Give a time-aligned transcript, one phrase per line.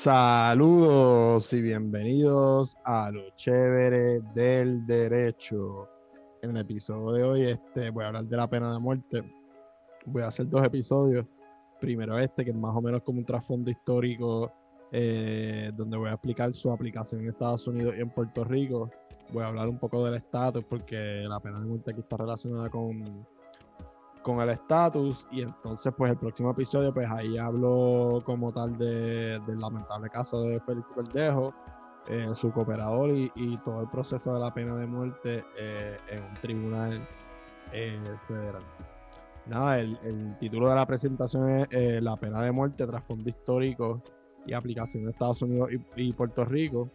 [0.00, 5.88] Saludos y bienvenidos a lo chévere del derecho.
[6.40, 9.24] En el episodio de hoy este, voy a hablar de la pena de muerte.
[10.06, 11.26] Voy a hacer dos episodios.
[11.80, 14.52] Primero este, que es más o menos como un trasfondo histórico,
[14.92, 18.88] eh, donde voy a explicar su aplicación en Estados Unidos y en Puerto Rico.
[19.32, 22.70] Voy a hablar un poco del estatus, porque la pena de muerte aquí está relacionada
[22.70, 23.26] con
[24.22, 29.38] con el estatus y entonces pues el próximo episodio pues ahí hablo como tal de,
[29.40, 31.54] del lamentable caso de Félix Verdejo,
[32.08, 36.34] eh, su cooperador y, todo el proceso de la pena de muerte eh, en un
[36.40, 37.08] tribunal
[37.72, 38.62] eh, federal.
[39.46, 44.02] Nada, el, título de la presentación es La pena de muerte, trasfondo histórico
[44.46, 46.90] y aplicación en Estados Unidos y Puerto Rico.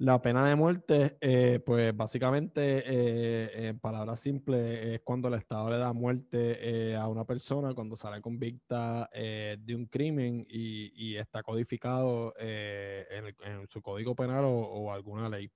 [0.00, 5.68] La pena de muerte, eh, pues básicamente, eh, en palabras simples, es cuando el Estado
[5.68, 11.42] le da muerte eh, a una persona cuando sale convicta de un crimen y, está
[11.42, 15.50] codificado en, su código penal o, alguna ley.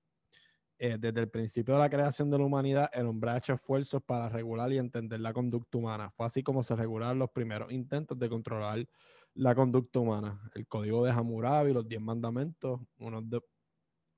[0.77, 4.29] desde el principio de la creación de la humanidad, el hombre ha hecho esfuerzos para
[4.29, 6.11] regular y entender la conducta humana.
[6.11, 8.85] Fue así como se regularon los primeros intentos de controlar
[9.33, 10.39] la conducta humana.
[10.53, 13.41] El código de Hammurabi, los diez mandamientos, uno de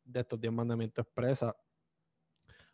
[0.07, 1.55] de estos diez mandamientos expresa,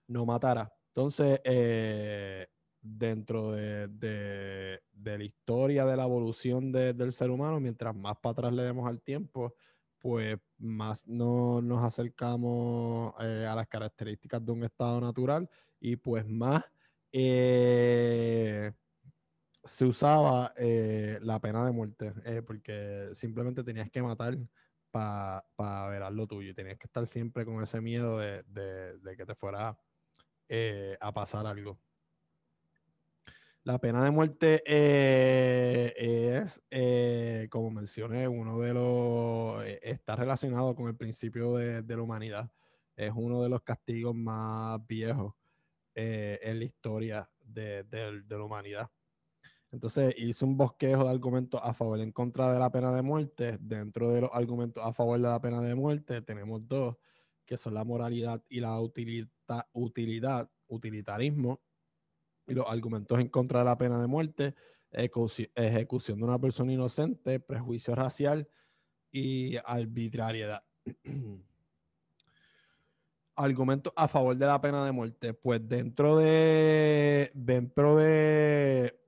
[0.07, 0.71] no matará.
[0.89, 2.47] Entonces, eh,
[2.79, 8.63] dentro de, la historia de la evolución del ser humano, mientras más para atrás le
[8.63, 9.55] demos al tiempo,
[9.99, 16.27] pues más no, nos acercamos eh, a las características de un estado natural y pues
[16.27, 16.63] más
[17.11, 18.71] eh,
[19.63, 22.13] se usaba la pena de muerte,
[22.45, 24.37] porque simplemente tenías que matar
[24.93, 26.51] para pa ver lo tuyo.
[26.51, 28.43] Y tenías que estar siempre con ese miedo de,
[29.17, 29.75] que te fuera
[30.47, 31.79] eh, a pasar algo.
[33.63, 39.65] La pena de muerte eh, es, eh, como mencioné, uno de los.
[39.81, 42.51] está relacionado con el principio de, la humanidad.
[42.95, 45.33] Es uno de los castigos más viejos
[45.95, 47.83] en la historia de
[48.29, 48.91] la humanidad.
[49.73, 53.01] Entonces hice un bosquejo de argumentos a favor y en contra de la pena de
[53.01, 53.57] muerte.
[53.59, 56.95] Dentro de los argumentos a favor de la pena de muerte tenemos dos,
[57.43, 61.59] que son la moralidad y la utilidad, utilitarismo.
[62.45, 64.53] Y los argumentos en contra de la pena de muerte,
[64.91, 68.47] ejecución de una persona inocente, prejuicio racial
[69.11, 70.63] y arbitrariedad.
[73.35, 75.33] argumentos a favor de la pena de muerte.
[75.33, 79.02] Pues dentro de, dentro de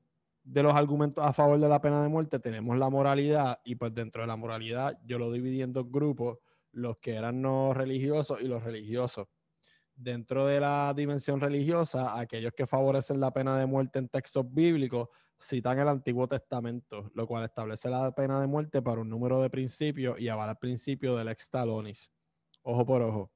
[0.46, 3.94] de los argumentos a favor de la pena de muerte tenemos la moralidad y pues
[3.96, 6.38] dentro de la moralidad yo lo dividí en dos grupos,
[6.72, 9.28] los que eran no religiosos y los religiosos.
[9.96, 15.10] Dentro de la dimensión religiosa, aquellos que favorecen la pena de muerte en textos bíblicos
[15.40, 19.50] citan el Antiguo Testamento, lo cual establece la pena de muerte para un número de
[19.50, 22.12] principios y avala el principio del ex talonis,
[22.62, 23.32] ojo por ojo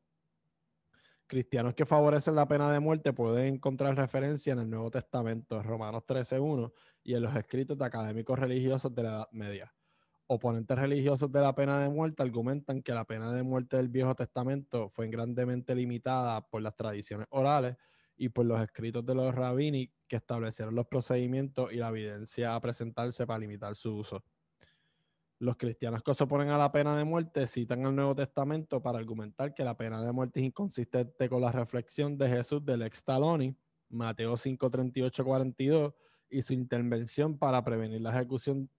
[1.29, 6.03] cristianos que favorecen la pena de muerte pueden encontrar referencia en el Nuevo Testamento, Romanos
[6.05, 6.73] 13.1,
[7.09, 9.73] y en los escritos de académicos religiosos de la Edad Media.
[10.27, 14.13] Oponentes religiosos de la pena de muerte argumentan que la pena de muerte del Viejo
[14.13, 17.77] Testamento fue grandemente limitada por las tradiciones orales
[18.15, 22.61] y por los escritos de los rabini que establecieron los procedimientos y la evidencia a
[22.61, 24.23] presentarse para limitar su uso.
[25.39, 28.99] Los cristianos que se oponen a la pena de muerte citan el Nuevo Testamento para
[28.99, 33.03] argumentar que la pena de muerte es inconsistente con la reflexión de Jesús del ex
[33.03, 33.57] Taloni,
[33.89, 35.93] Mateo 5, 38, 42,
[36.29, 38.69] y su intervención para prevenir la ejecución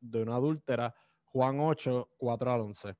[0.00, 2.96] de una adúltera, Juan 8, 4 al 11.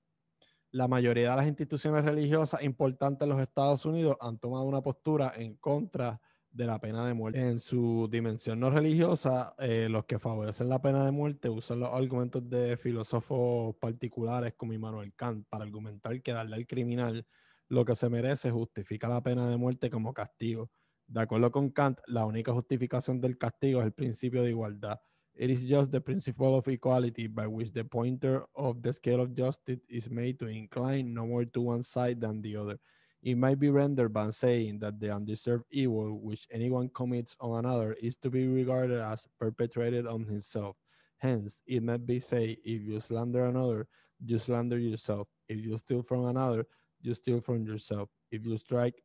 [0.70, 5.32] La mayoría de las instituciones religiosas importantes en los Estados Unidos han tomado una postura
[5.36, 6.20] en contra
[6.50, 7.40] de la pena de muerte.
[7.40, 11.90] En su dimensión no religiosa, eh, los que favorecen la pena de muerte usan los
[11.90, 17.26] argumentos de filósofos particulares como Immanuel Kant para argumentar que darle al criminal
[17.68, 20.70] lo que se merece justifica la pena de muerte como castigo.
[21.08, 25.00] De acuerdo con Kant, la única justificación del castigo es el principio de igualdad.
[25.34, 29.32] It is just the principle of equality by which the pointer of the scale of
[29.32, 32.78] justice is made to incline no more to one side than the other.
[33.22, 37.94] It might be rendered by saying that the undeserved evil which anyone commits on another
[37.94, 40.76] is to be regarded as perpetrated on himself.
[41.16, 43.88] Hence, it might be said, if you slander another,
[44.22, 45.28] you slander yourself.
[45.48, 46.66] If you steal from another,
[47.00, 48.10] you steal from yourself.
[48.30, 49.02] If you strike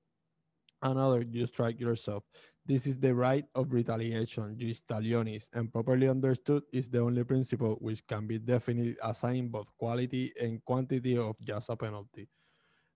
[0.83, 2.23] another, you strike yourself.
[2.65, 7.77] This is the right of retaliation, jus talionis, and properly understood is the only principle
[7.81, 12.29] which can be definitely assigned both quality and quantity of just a penalty.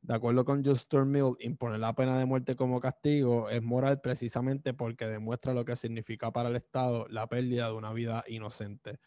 [0.01, 4.73] De acuerdo con Justin Mill, imponer la pena de muerte como castigo es moral precisamente
[4.73, 8.99] porque demuestra lo que significa para el Estado la pérdida de una vida inocente.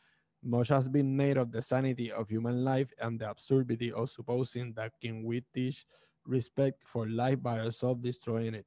[0.43, 4.75] Much has been made of the sanity of human life and the absurdity of supposing
[4.75, 5.87] that can we teach
[6.27, 8.67] respect for life by ourselves destroying it.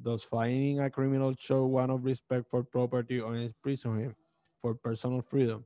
[0.00, 4.16] Does finding a criminal show one of respect for property or imprison him
[4.60, 5.64] for personal freedom?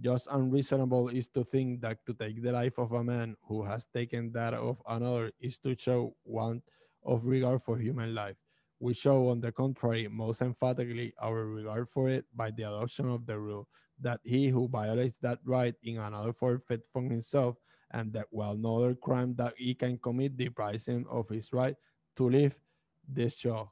[0.00, 3.86] Just unreasonable is to think that to take the life of a man who has
[3.92, 6.62] taken that of another is to show want
[7.04, 8.36] of regard for human life.
[8.78, 13.26] We show, on the contrary, most emphatically our regard for it by the adoption of
[13.26, 13.68] the rule
[14.00, 17.56] that he who violates that right in another forfeit from himself,
[17.90, 21.76] and that while no other crime that he can commit deprives him of his right
[22.16, 22.54] to live
[23.06, 23.70] this show.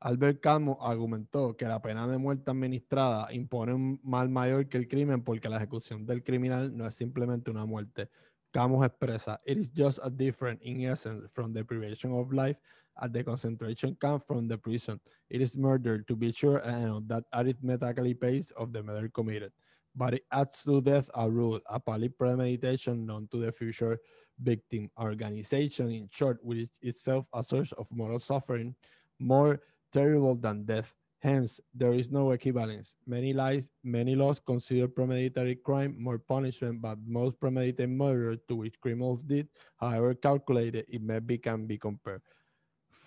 [0.00, 4.86] Albert Camus argumentó que la pena de muerte administrada impone un mal mayor que el
[4.86, 8.08] crimen porque la ejecución del criminal no es simplemente una muerte.
[8.52, 12.56] Camus expresa, it is just a different in essence from the privation of life
[13.00, 15.00] at the concentration camp from the prison.
[15.28, 19.52] It is murder to be sure and that arithmetically pays of the murder committed.
[19.98, 23.98] But it adds to death a rule, a premeditation known to the future
[24.38, 24.90] victim.
[24.96, 28.76] Organization, in short, which itself a source of moral suffering,
[29.18, 29.60] more
[29.92, 30.94] terrible than death.
[31.20, 32.94] Hence, there is no equivalence.
[33.04, 38.80] Many lies, many laws consider premeditated crime more punishment, but most premeditated murder to which
[38.80, 39.48] criminals did,
[39.80, 42.22] however calculated, it may be can be compared.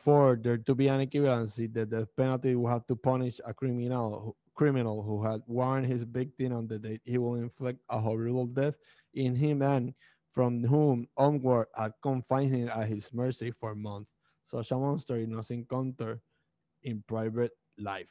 [0.03, 4.35] For there to be an equivalency, the death penalty will have to punish a criminal
[4.53, 8.75] criminal who had warned his victim on the date he will inflict a horrible death
[9.13, 9.93] in him and
[10.31, 14.09] from whom onward had confined him at his mercy for months.
[14.49, 16.21] Such a monster is not encountered
[16.83, 18.09] in private life.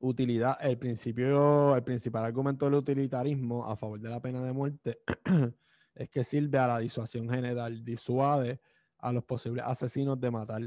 [0.00, 4.98] Utilidad, el principio, el principal argumento del utilitarismo a favor de la pena de muerte
[5.94, 8.60] es que sirve a la disuasión general, disuade
[8.98, 10.62] a los posibles asesinos de matar.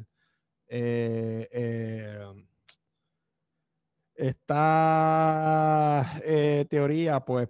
[0.67, 2.25] Eh, eh,
[4.15, 7.49] esta eh, teoría, pues,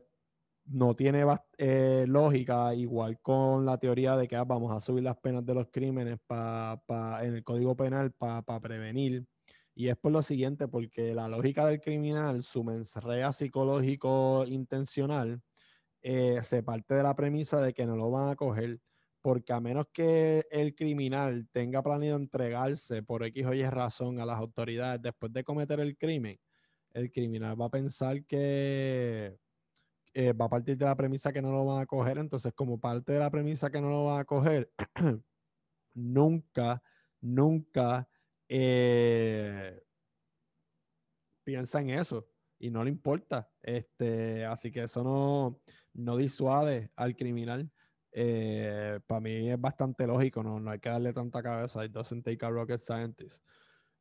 [0.66, 1.24] no tiene
[1.58, 5.54] eh, lógica, igual con la teoría de que ah, vamos a subir las penas de
[5.54, 9.26] los crímenes en el Código Penal para prevenir.
[9.76, 15.42] Y es por lo siguiente, porque la lógica del criminal, su mensaje psicológico intencional,
[16.02, 18.80] eh, se parte de la premisa de que no lo van a coger,
[19.22, 24.26] porque a menos que el criminal tenga planeado entregarse por X o Y razón a
[24.26, 26.38] las autoridades después de cometer el crimen,
[26.95, 29.38] el criminal va a pensar que
[30.13, 32.18] eh, va a partir de la premisa que no lo van a coger.
[32.18, 34.71] Entonces, como parte de la premisa que no lo van a coger,
[35.94, 36.81] nunca,
[37.19, 38.07] nunca
[38.47, 39.83] eh,
[41.44, 43.51] piensa en eso y no le importa.
[43.62, 45.59] Este, así que eso no,
[45.94, 47.69] no disuade al criminal.
[48.13, 51.83] Eh, para mí es bastante lógico, no, no hay que darle tanta cabeza.
[51.83, 53.44] It doesn't take a rocket scientist.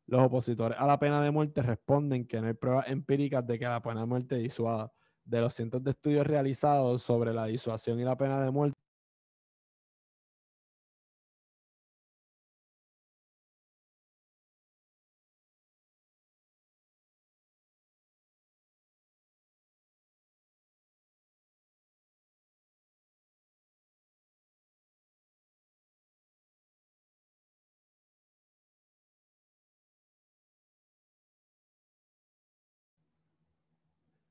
[0.07, 3.65] Los opositores a la pena de muerte responden que no hay pruebas empíricas de que
[3.65, 4.93] la pena de muerte disuada
[5.25, 8.74] de los cientos de estudios realizados sobre la disuasión y la pena de muerte.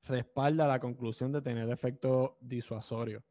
[0.06, 3.22] Respalda la conclusión de tener efecto disuasorio.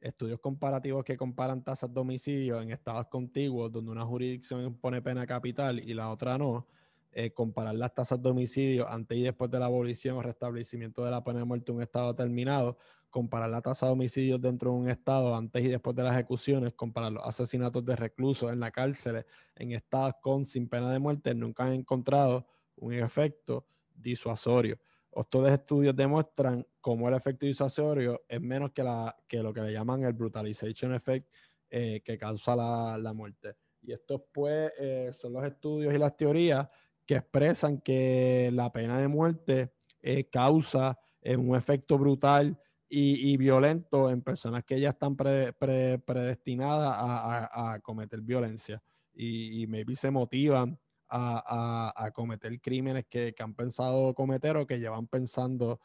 [0.00, 5.26] Estudios comparativos que comparan tasas de homicidio en estados contiguos donde una jurisdicción impone pena
[5.26, 6.66] capital y la otra no,
[7.12, 11.10] eh, comparar las tasas de homicidio antes y después de la abolición o restablecimiento de
[11.10, 12.78] la pena de muerte en un estado determinado,
[13.10, 16.72] comparar la tasa de homicidios dentro de un estado antes y después de las ejecuciones,
[16.72, 21.34] comparar los asesinatos de reclusos en la cárcel en estados con sin pena de muerte,
[21.34, 24.78] nunca han encontrado un efecto disuasorio.
[25.14, 29.72] Estos estudios demuestran cómo el efecto disuasorio es menos que, la, que lo que le
[29.72, 31.30] llaman el brutalization effect
[31.70, 33.56] eh, que causa la, muerte.
[33.82, 36.68] Y estos pues eh, son los estudios y las teorías
[37.06, 44.22] que expresan que la pena de muerte eh, causa un efecto brutal y, violento en
[44.22, 48.82] personas que ya están predestinadas a, cometer violencia
[49.14, 50.78] y, y maybe se motivan
[51.14, 55.80] a, cometer crímenes que, han pensado cometer o que llevan pensando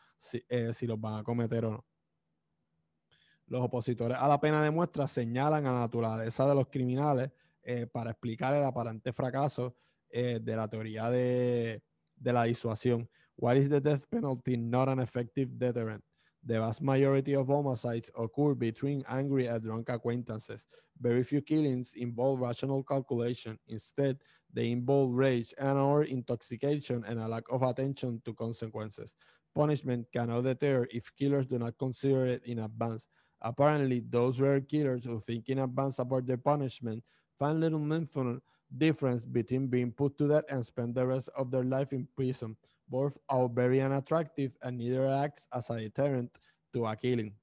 [0.49, 1.85] eh, si, los van a cometer o no.
[3.47, 7.31] Los opositores a la pena de muestra señalan a la naturaleza de los criminales
[7.63, 9.75] eh, para explicar el aparente fracaso
[10.09, 11.83] eh, de la teoría de,
[12.15, 13.09] de la disuasión.
[13.35, 16.03] Why is the death penalty not an effective deterrent?
[16.43, 20.65] The vast majority of homicides occur between angry and drunk acquaintances.
[20.99, 23.59] Very few killings involve rational calculation.
[23.67, 24.17] Instead,
[24.53, 29.13] they involve rage and or intoxication and a lack of attention to consequences.
[29.57, 33.07] punishment cannot deter if killers do not consider it in advance.
[33.41, 37.03] Apparently, those rare killers who think in advance about their punishment
[37.39, 38.39] find little meaningful
[38.77, 42.55] difference between being put to death and spend the rest of their life in prison.
[42.89, 46.37] Both are very unattractive and neither acts as a deterrent
[46.73, 47.33] to a killing.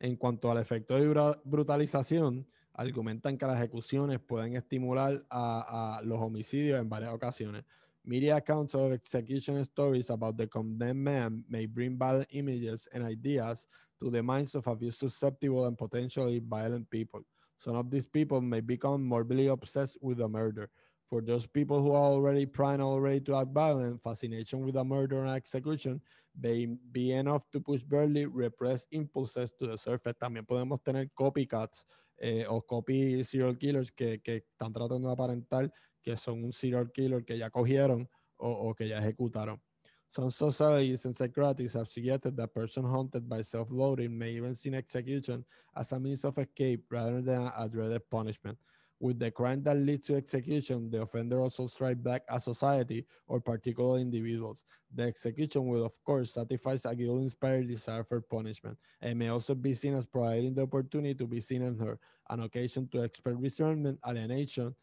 [0.00, 6.80] En cuanto al efecto de brutalización, argumentan que las ejecuciones pueden estimular a, los homicidios
[6.80, 7.64] en varias ocasiones.
[8.04, 13.64] Media accounts of execution stories about the condemned man may bring violent images and ideas
[14.00, 17.20] to the minds of a few susceptible and potentially violent people.
[17.58, 20.68] Some of these people may become morbidly obsessed with the murder.
[21.08, 25.20] For those people who are already primed already to act violent, fascination with a murder
[25.22, 26.00] and execution
[26.40, 30.14] may be enough to push barely repressed impulses to the surface.
[30.18, 31.84] También podemos tener copycats
[32.22, 36.90] eh, o copy serial killers que, que están tratando de aparentar que son un serial
[36.92, 39.60] killer que ya cogieron o, o que ya ejecutaron.
[40.08, 45.44] Some societies and psychiatrists have suggested that person haunted by self-loathing may even see execution
[45.74, 48.58] as a means of escape rather than a dreaded punishment.
[49.02, 53.40] With the crime that leads to execution, the offender also strikes back at society or
[53.40, 54.64] particular individuals.
[54.94, 59.74] The execution will, of course, satisfy a guilt-inspired desire for punishment and may also be
[59.74, 61.98] seen as providing the opportunity to be seen and heard,
[62.30, 64.74] an occasion to express resentment, alienation,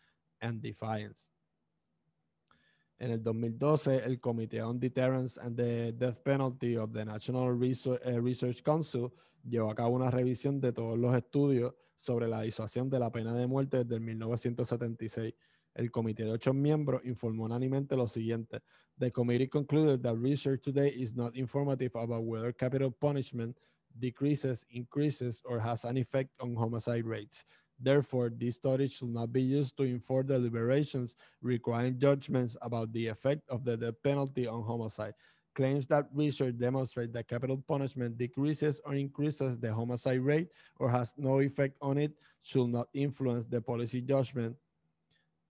[0.41, 1.27] and defiance.
[2.99, 8.19] En el 2012, el Comité on Deterrence and the Death Penalty of the National eh,
[8.19, 12.99] Research, Council llevó a cabo una revisión de todos los estudios sobre la disuasión de
[12.99, 15.33] la pena de muerte desde 1976.
[15.75, 18.59] El comité de ocho miembros informó unánimemente lo siguiente.
[18.97, 23.55] The committee concluded that research today is not informative about whether capital punishment
[23.97, 27.45] decreases, increases, or has an effect on homicide rates.
[27.79, 33.47] Therefore, this study should not be used to inform deliberations requiring judgments about the effect
[33.47, 35.13] of the death penalty on homicide.
[35.55, 41.13] Claims that research demonstrate that capital punishment decreases or increases the homicide rate or has
[41.17, 44.55] no effect on it should not influence the policy judgment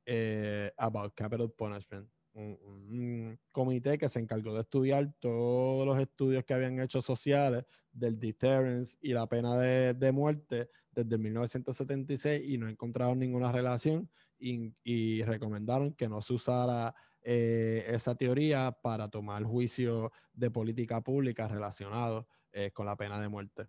[0.08, 2.06] uh, about capital punishment.
[2.36, 2.58] Un,
[2.92, 8.20] un, comité que se encargó de estudiar todos los estudios que habían hecho sociales del
[8.20, 15.24] deterrence y la pena de, de muerte desde 1976 y no encontraron ninguna relación y,
[15.24, 22.28] recomendaron que no se usara eh, esa teoría para tomar juicio de política pública relacionado
[22.52, 23.68] eh, con la pena de muerte.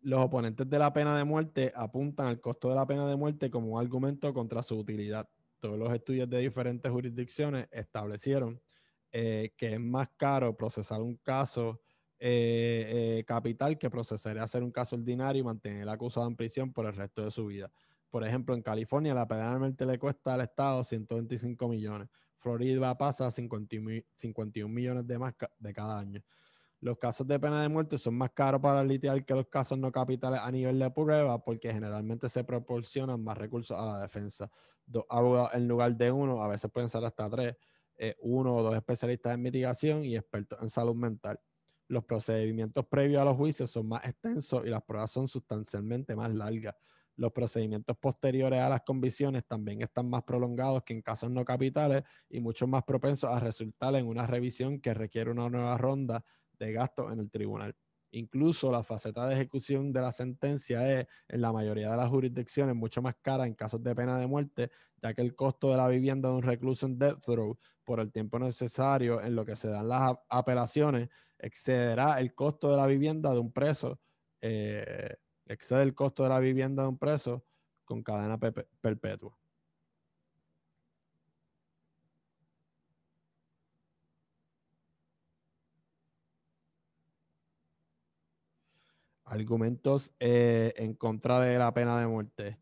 [0.00, 3.50] Los oponentes de la pena de muerte apuntan al costo de la pena de muerte
[3.50, 5.28] como un argumento contra su utilidad.
[5.60, 8.60] Todos los estudios de diferentes jurisdicciones establecieron
[9.12, 11.80] eh, que es más caro procesar un caso
[12.20, 16.34] eh, eh, capital que procesar y hacer un caso ordinario y mantener al acusado en
[16.34, 17.70] prisión por el resto de su vida.
[18.10, 22.08] Por ejemplo, en California la pena de muerte le cuesta al Estado 125 millones.
[22.38, 26.22] Florida pasa a 51 millones de más de cada año.
[26.80, 29.90] Los casos de pena de muerte son más caros para litigar que los casos no
[29.90, 34.50] capitales a nivel de prueba porque generalmente se proporcionan más recursos a la defensa.
[34.86, 37.56] Dos abogados en lugar de uno, a veces pueden ser hasta tres.
[38.00, 41.40] Eh, uno o dos especialistas en mitigación y expertos en salud mental.
[41.88, 46.32] Los procedimientos previos a los juicios son más extensos y las pruebas son sustancialmente más
[46.32, 46.76] largas.
[47.16, 52.04] Los procedimientos posteriores a las convicciones también están más prolongados que en casos no capitales
[52.28, 56.24] y mucho más propensos a resultar en una revisión que requiere una nueva ronda
[56.56, 57.74] de gastos en el tribunal.
[58.12, 62.76] Incluso la faceta de ejecución de la sentencia es, en la mayoría de las jurisdicciones,
[62.76, 64.70] mucho más cara en casos de pena de muerte,
[65.02, 67.58] ya que el costo de la vivienda de un recluso en death row
[67.88, 72.76] por el tiempo necesario en lo que se dan las apelaciones excederá el costo de
[72.76, 73.98] la vivienda de un preso,
[74.42, 75.16] eh,
[75.46, 77.46] excede el costo de la vivienda de un preso
[77.86, 79.38] con cadena perpetua.
[89.24, 92.58] Argumentos eh, en contra de la pena de muerte.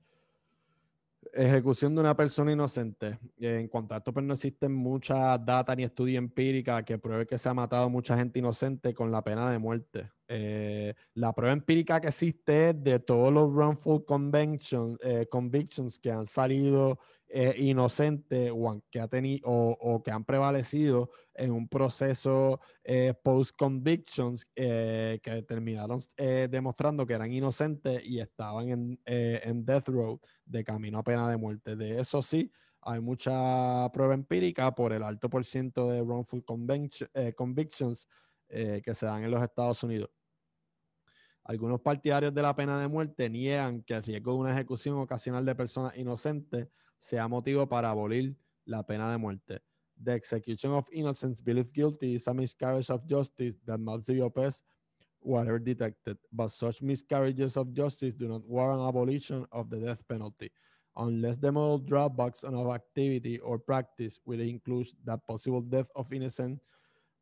[1.38, 3.18] Ejecución de una persona inocente.
[3.36, 7.36] En cuanto a esto, pues no existen mucha data ni estudio empírica que pruebe que
[7.36, 10.10] se ha matado mucha gente inocente con la pena de muerte.
[10.28, 14.04] Eh, la prueba empírica que existe es de todos los wrongful
[15.02, 21.68] eh, convictions que han salido eh, inocentes o que, o, que han prevalecido en un
[21.68, 22.60] proceso
[23.22, 30.98] post-convictions que terminaron demostrando que eran inocentes y estaban en, en death row de camino
[30.98, 31.76] a pena de muerte.
[31.76, 32.50] De eso sí,
[32.80, 38.08] hay mucha prueba empírica por el alto por ciento de wrongful convictions
[38.48, 40.08] que se dan en los Estados Unidos.
[41.44, 45.44] Algunos partidarios de la pena de muerte niegan que el riesgo de una ejecución ocasional
[45.44, 49.62] de personas inocentes sea motivo para abolir la pena de muerte.
[50.02, 54.20] The execution of innocents believed guilty is a miscarriage of justice that must be
[55.26, 60.50] whatever detected, but such miscarriages of justice do not warrant abolition of the death penalty
[60.99, 66.59] unless the moral drawbacks of activity or practice, which includes the possible death of innocent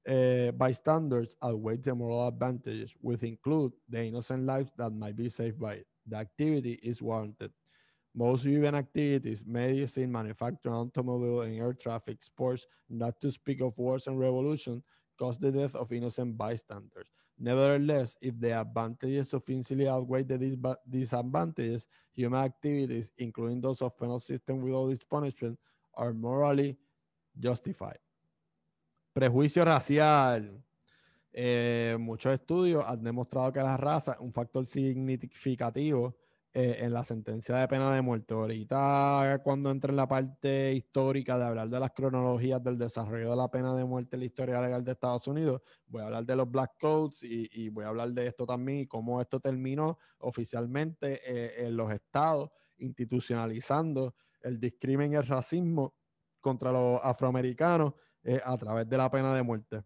[0.08, 5.58] uh, bystanders, outweigh the moral advantages, which include the innocent lives that might be saved
[5.58, 5.86] by it.
[6.06, 7.52] The activity is warranted.
[8.14, 14.06] Most human activities, medicine, manufacturing, automobile, and air traffic, sports, not to speak of wars
[14.06, 14.82] and revolution,
[15.18, 17.08] cause the death of innocent bystanders.
[17.38, 20.38] Nevertheless, if the advantages sufficiently outweigh the
[20.88, 25.58] disadvantages, human activities, including those of penal system with all its punishment,
[25.94, 26.76] are morally
[27.38, 27.98] justified.
[29.12, 30.62] Prejuicio racial.
[31.32, 36.14] Eh, muchos estudios han demostrado que la raza es un factor significativo
[36.56, 38.32] eh, en la sentencia de pena de muerte.
[38.32, 43.36] Ahorita, cuando entre en la parte histórica de hablar de las cronologías del desarrollo de
[43.36, 46.36] la pena de muerte en la historia legal de Estados Unidos, voy a hablar de
[46.36, 51.20] los Black Codes y, voy a hablar de esto también y cómo esto terminó oficialmente
[51.26, 55.96] eh, en los estados, institucionalizando el discrimen y el racismo
[56.40, 59.82] contra los afroamericanos eh, a través de la pena de muerte.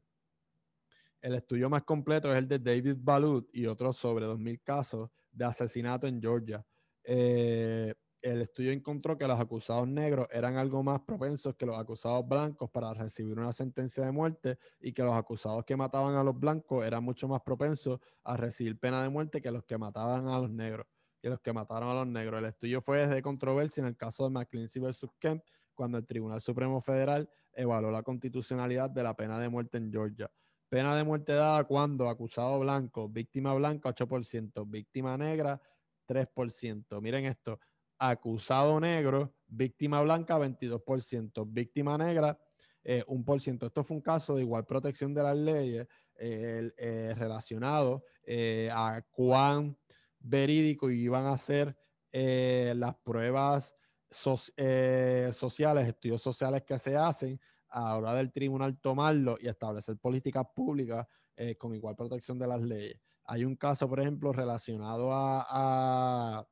[1.23, 5.45] El estudio más completo es el de David Balut y otros sobre 2.000 casos de
[5.45, 6.65] asesinato en Georgia.
[7.05, 12.27] Eh, el estudio encontró que los acusados negros eran algo más propensos que los acusados
[12.27, 16.39] blancos para recibir una sentencia de muerte y que los acusados que mataban a los
[16.39, 20.39] blancos eran mucho más propensos a recibir pena de muerte que los que mataban a
[20.41, 20.87] los negros,
[21.23, 22.41] que los que mataron a los negros.
[22.41, 25.45] El estudio fue de controversia en el caso de McClinchy versus Kemp,
[25.77, 30.29] cuando el Tribunal Supremo Federal evaluó la constitucionalidad de la pena de muerte en Georgia.
[30.69, 35.61] Pena de muerte dada cuando acusado blanco, víctima blanca 8%, víctima negra
[36.07, 37.01] 3%.
[37.01, 37.59] Miren esto,
[37.99, 42.39] acusado negro, víctima blanca 22%, víctima negra
[42.85, 43.63] 1%.
[43.63, 49.03] Eh, esto fue un caso de igual protección de las leyes eh, relacionado eh, a
[49.11, 49.75] cuán
[50.19, 51.77] verídico iban a ser
[52.13, 53.75] las pruebas
[54.11, 60.47] sociales, estudios sociales que se hacen a la hora del tribunal tomarlo y establecer políticas
[60.55, 63.01] públicas eh, con igual protección de las leyes.
[63.25, 66.47] Hay un caso, por ejemplo, relacionado a,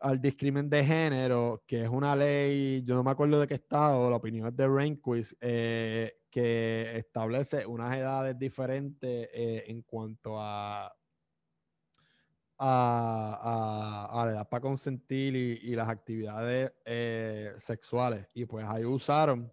[0.00, 4.08] al discrimen de género, que es una ley, yo no me acuerdo de qué estado,
[4.08, 10.94] la opinión es de Rehnquist, eh, que establece unas edades diferentes eh, en cuanto a
[12.66, 18.26] a, la edad para consentir y, las actividades eh, sexuales.
[18.34, 19.52] Y pues ahí usaron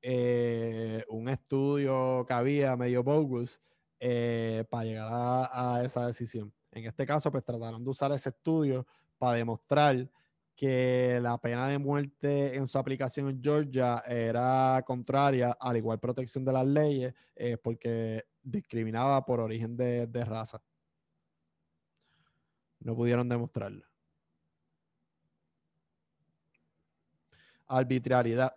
[0.00, 3.60] eh, un estudio que había medio bogus
[4.00, 6.52] eh, para llegar a, esa decisión.
[6.72, 8.86] En este caso, pues trataron de usar ese estudio
[9.18, 10.08] para demostrar
[10.54, 16.00] que la pena de muerte en su aplicación en Georgia era contraria a la igual
[16.00, 17.14] protección de las leyes
[17.62, 20.60] porque discriminaba por origen de raza.
[22.80, 23.84] No pudieron demostrarlo.
[27.66, 28.54] Arbitrariedad.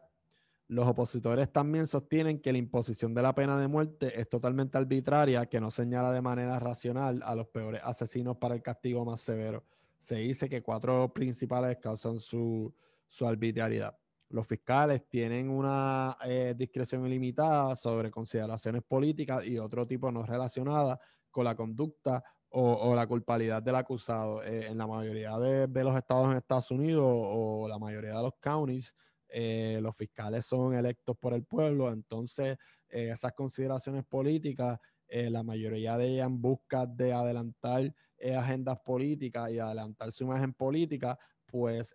[0.68, 5.46] Los opositores también sostienen que la imposición de la pena de muerte es totalmente arbitraria,
[5.48, 9.66] que no señala de manera racional a los peores asesinos para el castigo más severo.
[10.00, 12.74] Se dice que cuatro principales causan su,
[13.20, 13.98] arbitrariedad.
[14.30, 20.98] Los fiscales tienen una eh, discreción ilimitada sobre consideraciones políticas y otro tipo no relacionada
[21.30, 24.44] con la conducta o, la culpabilidad del acusado.
[24.44, 28.34] Eh, en la mayoría de, los estados en Estados Unidos o la mayoría de los
[28.40, 28.96] counties,
[29.30, 32.58] eh, los fiscales son electos por el pueblo, entonces
[32.90, 34.80] eh, esas consideraciones políticas,
[35.14, 37.94] la mayoría de ellas en busca de adelantar
[38.34, 41.94] agendas políticas y adelantar su imagen política, pues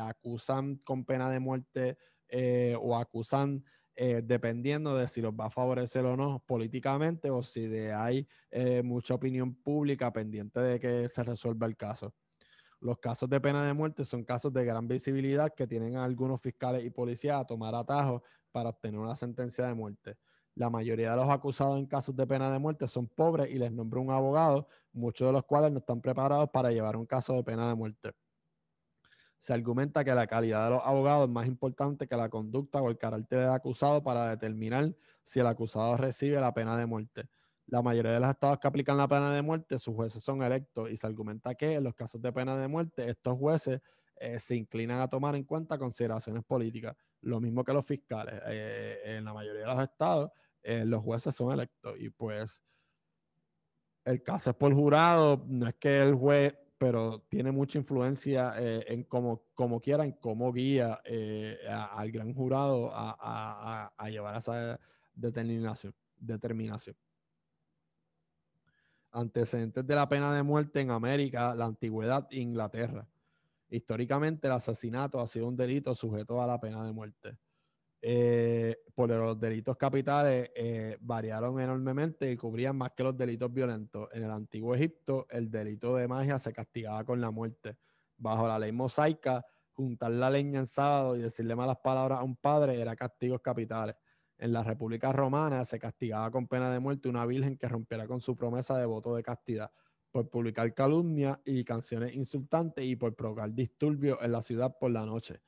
[0.00, 1.98] acusan con pena de muerte
[2.80, 3.62] o acusan
[3.96, 8.28] eh, dependiendo de si los va a favorecer o no políticamente o si de hay
[8.50, 12.14] eh, mucha opinión pública pendiente de que se resuelva el caso.
[12.80, 16.40] Los casos de pena de muerte son casos de gran visibilidad que tienen a algunos
[16.40, 20.16] fiscales y policías a tomar atajos para obtener una sentencia de muerte.
[20.54, 23.72] La mayoría de los acusados en casos de pena de muerte son pobres y les
[23.72, 27.44] nombra un abogado, muchos de los cuales no están preparados para llevar un caso de
[27.44, 28.12] pena de muerte
[29.44, 32.88] se argumenta que la calidad de los abogados es más importante que la conducta o
[32.88, 37.28] el carácter del acusado para determinar si el acusado recibe la pena de muerte.
[37.66, 40.90] La mayoría de los estados que aplican la pena de muerte, sus jueces son electos
[40.90, 43.82] y se argumenta que en los casos de pena de muerte, estos jueces
[44.16, 48.40] eh, se inclinan a tomar en cuenta consideraciones políticas, lo mismo que los fiscales.
[48.46, 50.30] Eh, en la mayoría de los estados,
[50.62, 52.64] eh, los jueces son electos y pues
[54.06, 58.84] el caso es por jurado, no es que el juez pero tiene mucha influencia eh,
[58.88, 64.38] en cómo, como quiera, en cómo guía eh, al gran jurado a, a, llevar a
[64.38, 64.80] esa
[65.14, 66.96] determinación, determinación.
[69.12, 73.06] Antecedentes de la pena de muerte en América, la antigüedad Inglaterra.
[73.70, 77.38] Históricamente, el asesinato ha sido un delito sujeto a la pena de muerte.
[78.06, 84.10] Eh, por los delitos capitales eh, variaron enormemente y cubrían más que los delitos violentos.
[84.12, 87.78] En el antiguo Egipto, el delito de magia se castigaba con la muerte.
[88.18, 92.36] Bajo la ley mosaica, juntar la leña en sábado y decirle malas palabras a un
[92.36, 93.96] padre era castigos capitales.
[94.36, 98.20] En la República Romana se castigaba con pena de muerte una virgen que rompiera con
[98.20, 99.70] su promesa de voto de castidad
[100.10, 105.06] por publicar calumnias y canciones insultantes y por provocar disturbios en la ciudad por la
[105.06, 105.40] noche.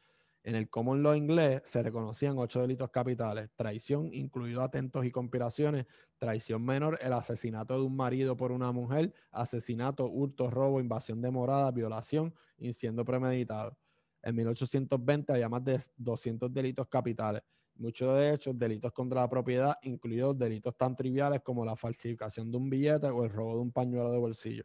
[0.46, 5.86] En el common law inglés se reconocían ocho delitos capitales, traición, incluido atentos y conspiraciones,
[6.18, 11.32] traición menor, el asesinato de un marido por una mujer, asesinato, hurto, robo, invasión de
[11.32, 13.76] morada, violación, incendio premeditado.
[14.22, 17.42] En 1820 había más de 200 delitos capitales,
[17.74, 22.56] muchos de ellos delitos contra la propiedad, incluidos delitos tan triviales como la falsificación de
[22.56, 24.62] un billete o el robo de un pañuelo de bolsillo.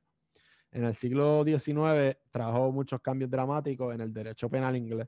[0.70, 5.08] En el siglo XIX trajo muchos cambios dramáticos en el derecho penal inglés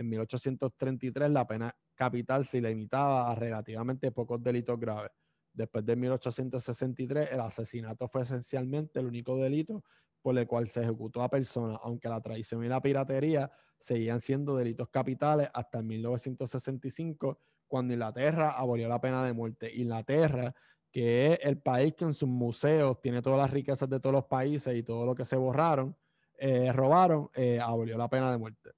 [0.00, 5.12] en 1833 la pena capital se limitaba a relativamente pocos delitos graves.
[5.52, 9.84] Después de 1863 el asesinato fue esencialmente el único delito
[10.22, 14.56] por el cual se ejecutó a personas, aunque la traición y la piratería seguían siendo
[14.56, 19.70] delitos capitales hasta 1965, cuando Inglaterra abolió la pena de muerte.
[19.74, 20.54] Inglaterra,
[20.90, 24.24] que es el país que en sus museos tiene todas las riquezas de todos los
[24.26, 25.96] países y todo lo que se borraron,
[26.36, 28.70] eh, robaron, eh, abolió la pena de muerte.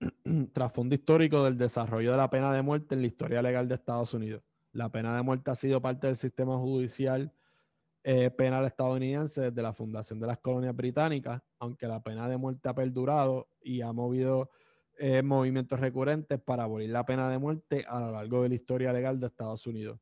[0.52, 4.14] trasfondo histórico del desarrollo de la pena de muerte en la historia legal de Estados
[4.14, 4.42] Unidos.
[4.72, 7.32] La pena de muerte ha sido parte del sistema judicial
[8.02, 12.68] eh, penal estadounidense desde la fundación de las colonias británicas, aunque la pena de muerte
[12.68, 14.50] ha perdurado y ha movido
[14.98, 18.92] eh, movimientos recurrentes para abolir la pena de muerte a lo largo de la historia
[18.92, 19.98] legal de Estados Unidos.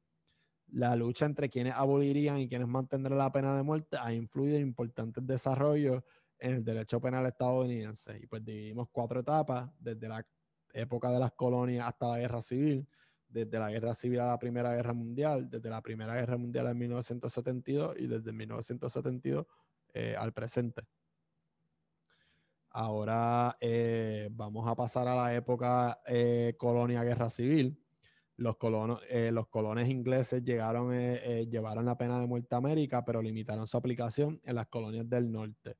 [0.73, 4.63] La lucha entre quienes abolirían y quienes mantendrán la pena de muerte ha influido en
[4.63, 6.03] importantes desarrollos
[6.43, 8.19] en el derecho penal estadounidense.
[8.21, 10.27] Y pues dividimos cuatro etapas, desde la
[10.75, 12.89] época de las colonias hasta la guerra civil,
[13.29, 16.79] desde la guerra civil a la Primera Guerra Mundial, desde la Primera Guerra Mundial en
[16.79, 19.47] 1972 y desde 1972
[19.95, 20.83] eh, al presente.
[22.71, 27.79] Ahora eh, vamos a pasar a la época eh, colonia-guerra civil.
[28.37, 29.01] Los, colonos,
[29.31, 30.91] los colones ingleses llegaron,
[31.49, 35.31] llevaron la pena de muerte a América, pero limitaron su aplicación en las colonias del
[35.31, 35.77] norte.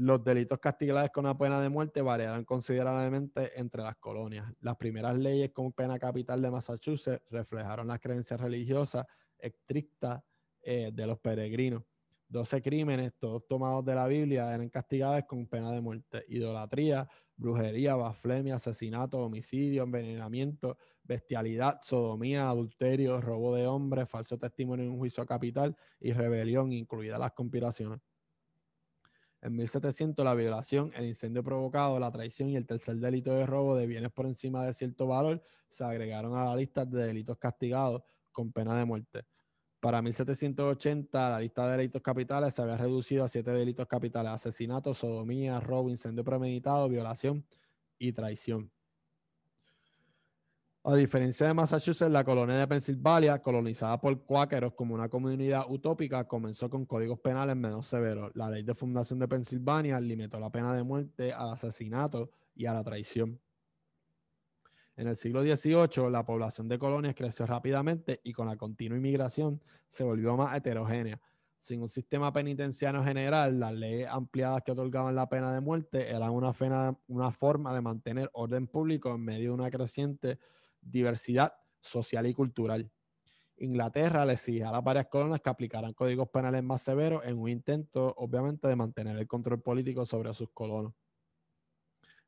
[0.00, 4.50] Los delitos castigables con la pena de muerte variaron considerablemente entre las colonias.
[4.62, 9.04] Las primeras leyes con pena capital de Massachusetts reflejaron las creencias religiosas
[9.38, 10.22] estrictas
[10.62, 11.82] eh, de los peregrinos.
[12.26, 16.24] Doce crímenes, todos tomados de la Biblia, eran castigados con pena de muerte.
[16.28, 24.92] Idolatría, brujería, blasfemia, asesinato, homicidio, envenenamiento, bestialidad, sodomía, adulterio, robo de hombres, falso testimonio en
[24.92, 28.00] un juicio capital y rebelión, incluidas las conspiraciones.
[29.42, 33.74] En 1700 la violación, el incendio provocado, la traición y el tercer delito de robo
[33.74, 38.02] de bienes por encima de cierto valor se agregaron a la lista de delitos castigados
[38.32, 39.24] con pena de muerte.
[39.80, 44.92] Para 1780 la lista de delitos capitales se había reducido a siete delitos capitales, asesinato,
[44.92, 47.46] sodomía, robo, incendio premeditado, violación
[47.98, 48.70] y traición.
[50.82, 56.26] A diferencia de Massachusetts, la colonia de Pensilvania, colonizada por cuáqueros como una comunidad utópica,
[56.26, 58.34] comenzó con códigos penales menos severos.
[58.34, 62.72] La ley de fundación de Pensilvania limitó la pena de muerte al asesinato y a
[62.72, 63.38] la traición.
[64.96, 69.60] En el siglo XVIII, la población de colonias creció rápidamente y con la continua inmigración
[69.90, 71.20] se volvió más heterogénea.
[71.58, 76.30] Sin un sistema penitenciario general, las leyes ampliadas que otorgaban la pena de muerte eran
[76.30, 76.54] una,
[77.06, 80.38] una forma de mantener orden público en medio de una creciente
[80.80, 82.90] diversidad social y cultural.
[83.60, 87.50] Inglaterra le exige a las varias colonias que aplicaran códigos penales más severos en un
[87.50, 90.94] intento, obviamente, de mantener el control político sobre sus colonos.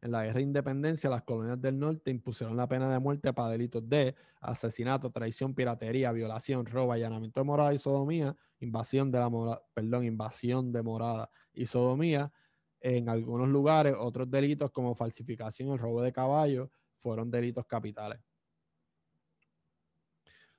[0.03, 3.51] En la guerra de independencia, las colonias del norte impusieron la pena de muerte para
[3.51, 9.29] delitos de asesinato, traición, piratería, violación, robo, allanamiento de morada y sodomía, invasión de la
[9.31, 12.33] morada, perdón, invasión de morada y sodomía.
[12.81, 18.19] En algunos lugares, otros delitos como falsificación y robo de caballos fueron delitos capitales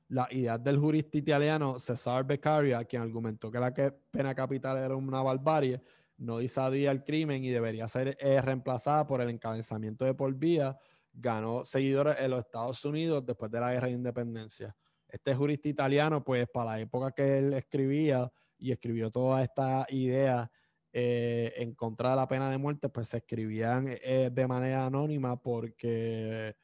[0.09, 5.21] la idea del jurista italiano Cesar Beccaria, quien argumentó que la pena capital era una
[5.21, 5.81] barbarie,
[6.17, 10.77] no disadía el crimen y debería ser eh, reemplazada por el encabezamiento de por vía,
[11.11, 14.75] ganó seguidores en los Estados Unidos después de la guerra de independencia.
[15.07, 20.49] Este jurista italiano, pues para la época que él escribía y escribió toda esta idea
[20.91, 25.39] eh, en contra de la pena de muerte, pues se escribían eh, de manera anónima
[25.39, 26.55] porque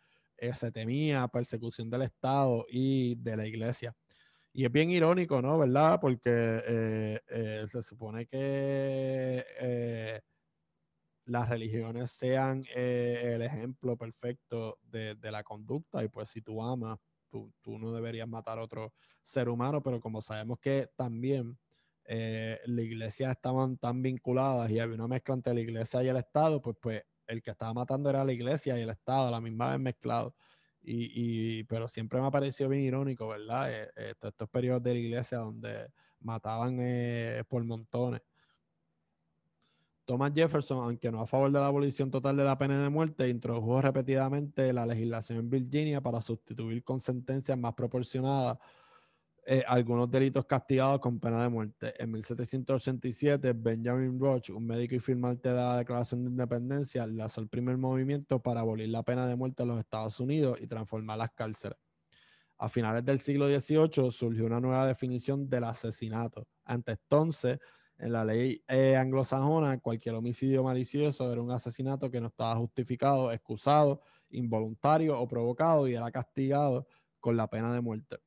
[0.54, 3.95] se temía persecución del Estado y de la iglesia.
[4.54, 5.58] Y es bien irónico, ¿no?
[5.60, 5.99] ¿Verdad?
[6.02, 7.21] Porque
[7.71, 10.21] se supone que
[11.25, 16.99] las religiones sean el ejemplo perfecto de, de, la conducta y pues si tú amas
[17.30, 21.58] tú, no deberías matar otro ser humano, pero como sabemos que también
[22.06, 26.17] eh, la iglesia estaban tan vinculadas y había una mezcla entre la iglesia y el
[26.17, 29.72] Estado, pues, pues el que estaba matando era la iglesia y el Estado, la misma
[29.72, 30.36] vez mezclado.
[30.82, 33.72] Y, pero siempre me ha parecido bien irónico, ¿verdad?
[33.72, 35.89] Eh, eh, estos periodos de la iglesia donde
[36.20, 36.80] mataban
[37.48, 38.22] por montones.
[40.10, 43.30] Thomas Jefferson, aunque no a favor de la abolición total de la pena de muerte,
[43.30, 48.58] introdujo repetidamente la legislación en Virginia para sustituir con sentencias más proporcionadas
[49.52, 51.96] eh, algunos delitos castigados con pena de muerte.
[51.98, 57.50] En 1787, Benjamin Roach, un médico y firmante de la Declaración de Independencia, lanzó el
[57.50, 61.32] primer movimiento para abolir la pena de muerte en los Estados Unidos y transformar las
[61.32, 61.80] cárceles.
[62.60, 66.48] A finales del siglo XVIII surgió una nueva definición del asesinato.
[66.64, 67.58] Ante entonces,
[67.98, 73.32] en la ley eh, anglosajona, cualquier homicidio malicioso era un asesinato que no estaba justificado,
[73.32, 76.86] excusado, involuntario o provocado y era castigado
[77.20, 78.20] con la pena de muerte.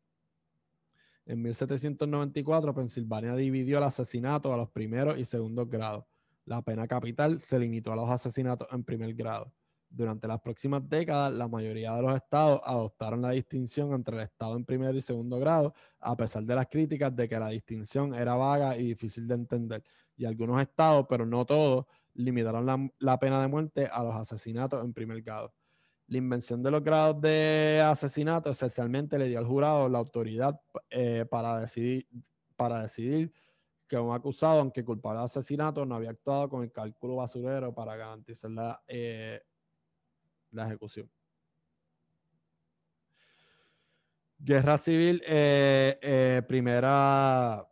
[1.24, 6.04] En 1794, Pensilvania dividió el asesinato a los primeros y segundos grados.
[6.44, 9.52] La pena capital se limitó a los asesinatos en primer grado.
[9.88, 14.56] Durante las próximas décadas, la mayoría de los estados adoptaron la distinción entre el estado
[14.56, 18.34] en primer y segundo grado, a pesar de las críticas de que la distinción era
[18.34, 19.84] vaga y difícil de entender.
[20.16, 24.92] Y algunos estados, pero no todos, limitaron la, pena de muerte a los asesinatos en
[24.92, 25.52] primer grado.
[26.12, 31.24] La invención de los grados de asesinato esencialmente le dio al jurado la autoridad eh,
[31.24, 33.32] para, decidir,
[33.88, 37.96] que un acusado, aunque culpable de asesinato, no había actuado con el cálculo basurero para
[37.96, 39.42] garantizar la eh,
[40.54, 41.10] ejecución.
[44.36, 47.66] Guerra civil, eh, primera,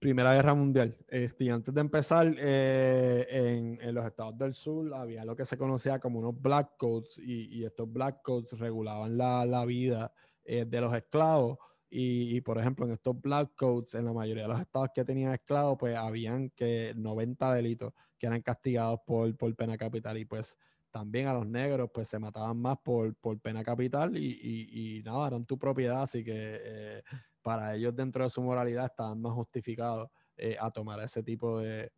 [0.00, 0.96] primera guerra mundial.
[1.06, 6.00] Este, antes de empezar, eh, en, los estados del sur había lo que se conocía
[6.00, 10.12] como unos black codes y, estos black codes regulaban la, vida
[10.44, 11.58] de los esclavos.
[11.88, 15.32] Y, por ejemplo, en estos black codes, en la mayoría de los estados que tenían
[15.32, 20.16] esclavos, pues habían que 90 delitos que eran castigados por, por pena capital.
[20.18, 20.56] Y pues
[20.90, 25.58] también a los negros pues se mataban más por, pena capital y, nada, eran tu
[25.58, 27.02] propiedad, así que eh,
[27.50, 31.90] para ellos dentro de su moralidad estaban más justificados eh, a tomar ese tipo de,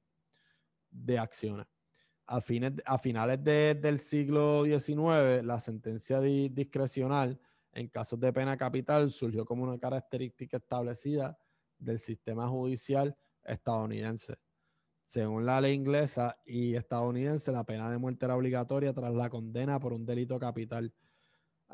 [1.19, 1.67] acciones.
[2.25, 7.39] A, fines, a finales del siglo XIX, la sentencia discrecional
[7.75, 11.39] en casos de pena capital surgió como una característica establecida
[11.79, 14.39] del sistema judicial estadounidense.
[15.05, 19.79] Según la ley inglesa y estadounidense, la pena de muerte era obligatoria tras la condena
[19.79, 20.95] por un delito capital.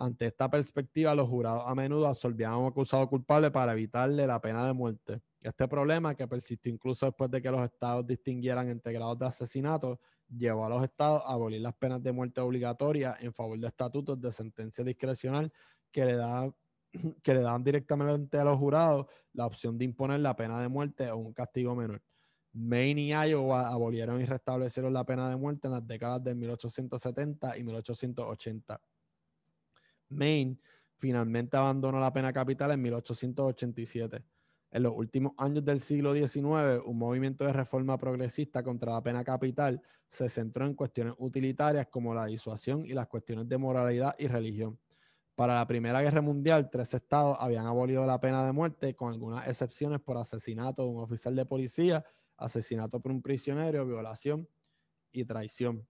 [0.00, 4.40] Ante esta perspectiva, los jurados a menudo absolvían a un acusado culpable para evitarle la
[4.40, 5.20] pena de muerte.
[5.40, 9.98] Este problema, que persistió incluso después de que los estados distinguieran entre grados de asesinato,
[10.28, 14.20] llevó a los estados a abolir las penas de muerte obligatorias en favor de estatutos
[14.20, 15.52] de sentencia discrecional
[15.90, 16.48] que le, da,
[17.22, 21.10] que le daban directamente a los jurados la opción de imponer la pena de muerte
[21.10, 22.00] o un castigo menor.
[22.52, 27.58] Maine y Iowa abolieron y restablecieron la pena de muerte en las décadas de 1870
[27.58, 28.80] y 1880.
[30.08, 30.58] Maine
[30.96, 34.24] finalmente abandonó la pena capital en 1887.
[34.70, 39.24] En los últimos años del siglo XIX, un movimiento de reforma progresista contra la pena
[39.24, 44.26] capital se centró en cuestiones utilitarias como la disuasión y las cuestiones de moralidad y
[44.26, 44.78] religión.
[45.34, 49.46] Para la Primera Guerra Mundial, tres estados habían abolido la pena de muerte, con algunas
[49.46, 52.04] excepciones por asesinato de un oficial de policía
[52.36, 54.48] asesinato por un prisionero, violación
[55.12, 55.86] y traición.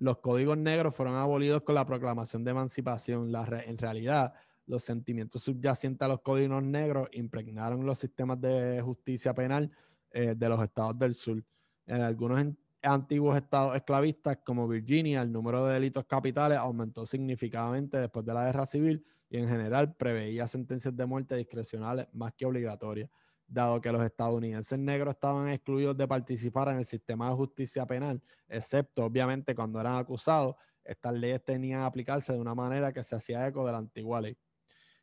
[0.00, 3.30] Los códigos negros fueron abolidos con la proclamación de emancipación.
[3.34, 4.32] en realidad,
[4.64, 9.70] los sentimientos subyacentes a los códigos negros impregnaron los sistemas de justicia penal
[10.10, 11.44] eh, de los estados del sur.
[11.86, 12.42] En algunos
[12.82, 18.46] antiguos estados esclavistas como Virginia, el número de delitos capitales aumentó significativamente después de la
[18.46, 23.10] guerra civil y en general preveía sentencias de muerte discrecionales más que obligatorias
[23.50, 28.22] dado que los estadounidenses negros estaban excluidos de participar en el sistema de justicia penal,
[28.48, 33.16] excepto obviamente cuando eran acusados, estas leyes tenían que aplicarse de una manera que se
[33.16, 34.36] hacía eco de la antigua ley.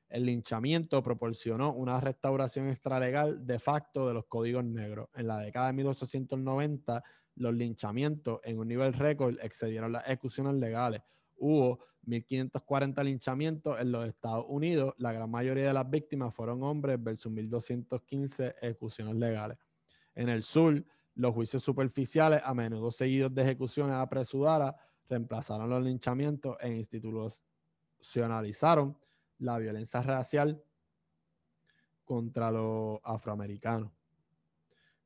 [0.09, 5.09] El linchamiento proporcionó una restauración extralegal de facto de los códigos negros.
[5.13, 7.03] En la década de 1890,
[7.35, 11.01] los linchamientos en un nivel récord excedieron las ejecuciones legales,
[11.35, 14.95] hubo 1.540 linchamientos en los Estados Unidos.
[14.97, 19.57] La gran mayoría de las víctimas fueron hombres versus 1.215 ejecuciones legales.
[20.15, 24.75] En el sur, los juicios superficiales, a menudo seguidos de ejecuciones apresuradas,
[25.09, 28.97] reemplazaron los linchamientos e institucionalizaron
[29.39, 30.63] la violencia racial
[32.03, 33.91] contra los afroamericanos.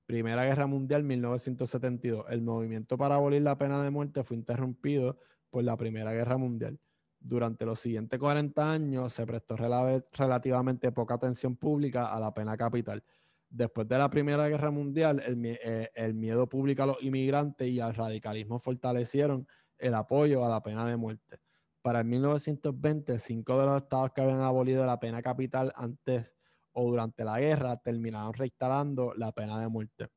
[0.06, 2.26] Primera Guerra Mundial 1972.
[2.30, 5.18] El movimiento para abolir la pena de muerte fue interrumpido
[5.50, 6.80] por la Primera Guerra Mundial.
[7.24, 13.04] Durante los siguientes 40 años se prestó relativamente poca atención pública a la pena capital.
[13.48, 17.80] Después de la Primera Guerra Mundial, el, eh, el miedo público a los inmigrantes y
[17.80, 21.40] al radicalismo fortalecieron el apoyo a la pena de muerte.
[21.84, 26.36] Para el 1920, cinco de los estados que habían abolido la pena capital antes
[26.74, 30.08] o durante la guerra terminaron reinstalando la pena de muerte.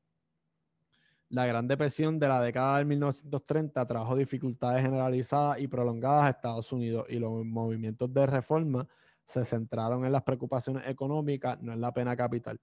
[1.29, 6.71] La Gran Depresión de la década de 1930 trajo dificultades generalizadas y prolongadas a Estados
[6.71, 8.87] Unidos y los movimientos de reforma
[9.25, 12.59] se centraron en las preocupaciones económicas, no en la pena capital.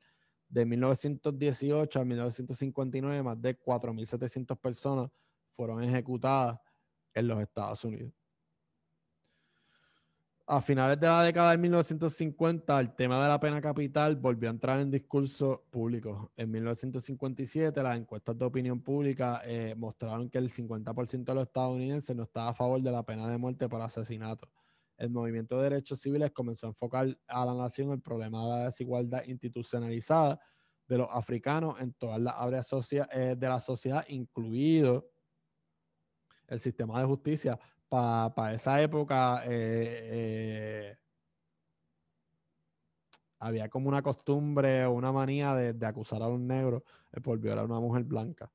[0.48, 5.10] De 1918 a 1959, más de 4.700 personas
[5.56, 6.60] fueron ejecutadas
[7.14, 8.12] en los Estados Unidos
[10.54, 14.52] a finales de la década de 1950, el tema de la pena capital volvió a
[14.52, 16.30] entrar en discurso público.
[16.36, 22.14] En 1957, las encuestas de opinión pública eh, mostraron que el 50% de los estadounidenses
[22.14, 24.46] no estaba a favor de la pena de muerte por asesinato.
[24.98, 28.64] El movimiento de derechos civiles comenzó a enfocar a la nación el problema de la
[28.66, 30.38] desigualdad institucionalizada
[30.86, 35.08] de los africanos en todas las áreas eh, de la sociedad, incluido
[36.46, 37.58] el sistema de justicia,
[37.92, 40.96] para esa época eh, eh,
[43.38, 46.84] había como una costumbre o una manía de, acusar a un negro
[47.22, 48.50] por violar a una mujer blanca.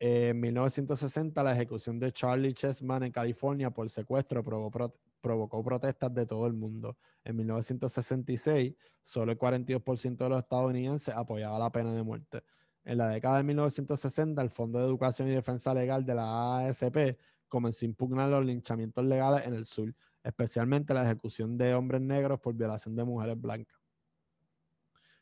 [0.00, 6.46] En 1960, la ejecución de Charlie Chessman en California por secuestro provocó protestas de todo
[6.46, 6.96] el mundo.
[7.22, 12.42] En 1966, solo el 42% de los estadounidenses apoyaba la pena de muerte.
[12.82, 17.18] En la década de 1960, el Fondo de Educación y Defensa Legal de la ASP
[17.50, 22.40] comenzó a impugnar los linchamientos legales en el sur, especialmente la ejecución de hombres negros
[22.40, 23.78] por violación de mujeres blancas.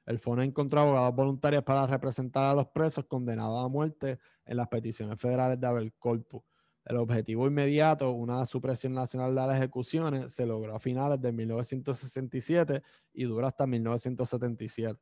[0.07, 4.69] El fondo encontró abogados voluntarios para representar a los presos condenados a muerte en las
[4.69, 6.43] peticiones federales de haber corpus.
[6.85, 12.83] El objetivo inmediato, una supresión nacional de las ejecuciones, se logró a finales de 1967
[13.13, 14.99] y dura hasta 1977.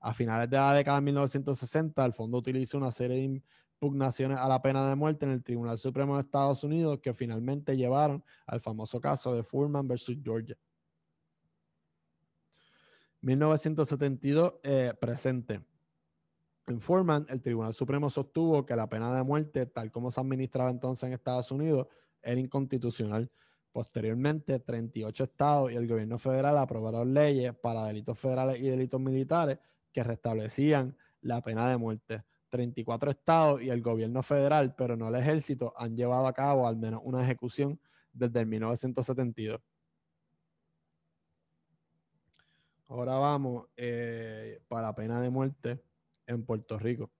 [0.00, 3.42] A finales de la década de 1960, el fondo utilizó una serie de
[4.38, 8.24] a la pena de muerte en el Tribunal Supremo de Estados Unidos que finalmente llevaron
[8.46, 10.56] al famoso caso de Furman versus Georgia.
[13.20, 15.60] 1972 eh, presente.
[16.66, 20.70] En Furman, el Tribunal Supremo sostuvo que la pena de muerte, tal como se administraba
[20.70, 21.88] entonces en Estados Unidos,
[22.22, 23.30] era inconstitucional.
[23.72, 29.58] Posteriormente, 38 estados y el gobierno federal aprobaron leyes para delitos federales y delitos militares
[29.92, 32.22] que restablecían la pena de muerte.
[32.54, 36.76] 34 estados y el gobierno federal, pero no el ejército, han llevado a cabo al
[36.76, 37.80] menos una ejecución
[38.12, 39.60] desde el 1972.
[42.86, 45.82] Ahora vamos eh, para pena de muerte
[46.28, 47.10] en Puerto Rico.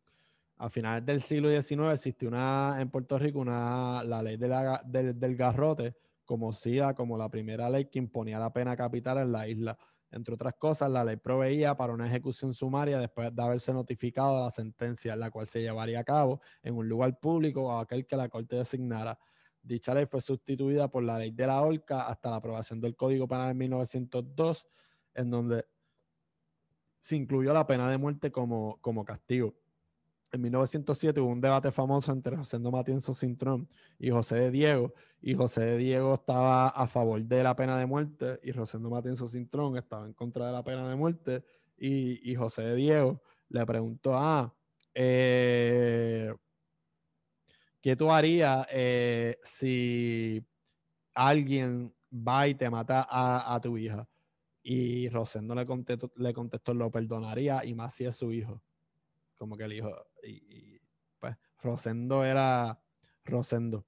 [0.58, 5.96] A finales del siglo XIX existió una, en Puerto Rico una, la ley del garrote,
[6.24, 9.76] conocida como la primera ley que imponía la pena capital en la isla.
[10.14, 14.50] Entre otras cosas, la ley proveía para una ejecución sumaria después de haberse notificado la
[14.52, 18.28] sentencia, la cual se llevaría a cabo en un lugar público o aquel que la
[18.28, 19.18] Corte designara.
[19.60, 23.26] Dicha ley fue sustituida por la ley de la horca hasta la aprobación del Código
[23.26, 24.66] Penal en 1902,
[25.14, 25.64] en donde
[27.00, 29.54] se incluyó la pena de muerte como, como castigo
[30.34, 33.68] en 1907 hubo un debate famoso entre José Matienzo Cintrón
[34.00, 34.92] y José de Diego,
[35.22, 39.28] y José de Diego estaba a favor de la pena de muerte y Rosendo Matienzo
[39.28, 41.44] Cintrón estaba en contra de la pena de muerte,
[41.76, 44.52] y, José de Diego le preguntó, ah,
[44.92, 46.34] eh,
[47.80, 50.44] ¿qué tú harías eh, si
[51.14, 54.08] alguien va y te mata a, tu hija?
[54.64, 58.60] Y Rosendo le contestó, le contestó, lo perdonaría y más si es su hijo
[59.36, 59.90] como que el hijo,
[60.22, 60.80] y,
[61.18, 62.80] pues Rosendo era
[63.24, 63.86] Rosendo.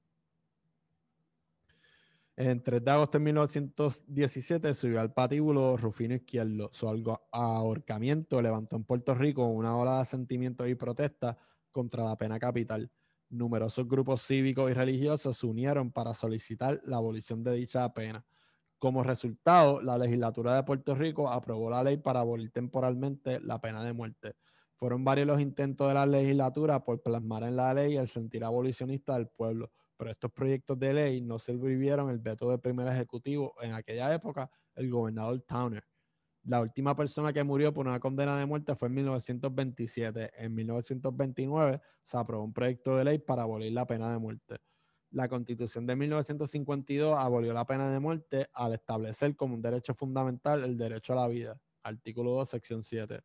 [2.39, 6.71] En 3 de agosto de 1917 subió al patíbulo Rufino Izquierdo.
[6.73, 6.87] Su
[7.33, 11.37] ahorcamiento levantó en Puerto Rico una ola de sentimientos y protestas
[11.73, 12.91] contra la pena capital.
[13.31, 18.25] Numerosos grupos cívicos y religiosos se unieron para solicitar la abolición de dicha pena.
[18.79, 23.83] Como resultado, la legislatura de Puerto Rico aprobó la ley para abolir temporalmente la pena
[23.83, 24.35] de muerte.
[24.79, 29.15] Fueron varios los intentos de la legislatura por plasmar en la ley el sentir abolicionista
[29.15, 33.73] del pueblo, pero estos proyectos de ley no sobrevivieron el veto del primer ejecutivo en
[33.73, 35.83] aquella época, el gobernador Towner.
[36.45, 40.31] La última persona que murió por una condena de muerte fue en 1927.
[40.37, 44.59] En 1929 se aprobó un proyecto de ley para abolir la pena de muerte.
[45.11, 50.63] La constitución de 1952 abolió la pena de muerte al establecer como un derecho fundamental
[50.63, 51.61] el derecho a la vida.
[51.83, 53.21] Artículo 2, sección 7.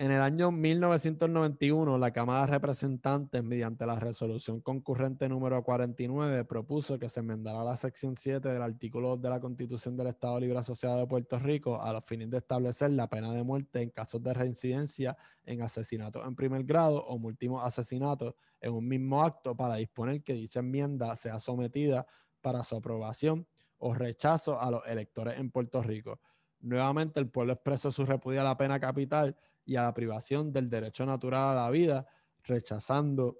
[0.00, 6.98] En el año 1991, la Cámara de Representantes, mediante la resolución concurrente número 49, propuso
[6.98, 10.58] que se enmendara la sección 7 del artículo 2 de la Constitución del Estado Libre
[10.58, 14.22] Asociado de Puerto Rico a los fines de establecer la pena de muerte en casos
[14.22, 18.32] de reincidencia en asesinatos en primer grado o múltiples asesinatos
[18.62, 22.06] en un mismo acto para disponer que dicha enmienda sea sometida
[22.40, 23.46] para su aprobación
[23.76, 26.20] o rechazo a los electores en Puerto Rico.
[26.60, 29.36] Nuevamente, el pueblo expresó su repudio a la pena capital
[29.70, 32.04] y a la privación del derecho natural a la vida,
[32.42, 33.38] rechazando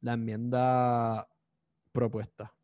[0.00, 1.28] la enmienda
[1.92, 2.54] propuesta.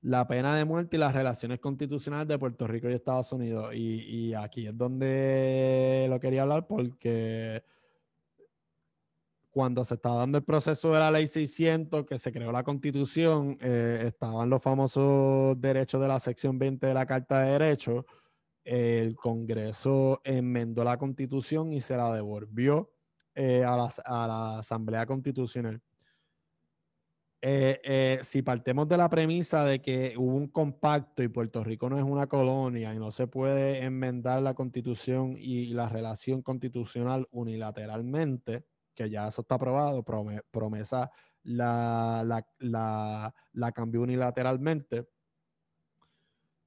[0.00, 3.72] La pena de muerte y las relaciones constitucionales de Puerto Rico y Estados Unidos.
[3.76, 7.62] Y, aquí es donde lo quería hablar porque
[9.52, 13.56] cuando se estaba dando el proceso de la ley 600, que se creó la constitución,
[13.60, 18.04] eh, estaban los famosos derechos de la sección 20 de la Carta de Derechos
[18.64, 22.90] el Congreso enmendó la constitución y se la devolvió
[23.34, 25.80] eh, a, la, Asamblea Constitucional.
[27.46, 31.90] Eh, eh, si partimos de la premisa de que hubo un compacto y Puerto Rico
[31.90, 37.28] no es una colonia y no se puede enmendar la constitución y la relación constitucional
[37.32, 40.02] unilateralmente, que ya eso está aprobado,
[40.50, 41.10] promesa
[41.42, 42.24] la,
[42.58, 45.08] la, la cambió unilateralmente,